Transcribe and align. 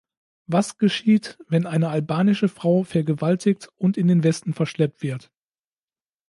Was 0.47 0.79
geschieht, 0.79 1.37
wenn 1.47 1.67
eine 1.67 1.89
albanische 1.89 2.49
Frau 2.49 2.81
vergewaltigt 2.81 3.69
und 3.75 3.97
in 3.97 4.07
den 4.07 4.23
Westen 4.23 4.55
verschleppt 4.55 5.03
wird? 5.03 5.29